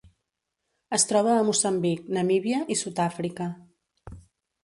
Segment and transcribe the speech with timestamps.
[0.97, 3.51] Es troba a Moçambic, Namíbia i Sud-àfrica.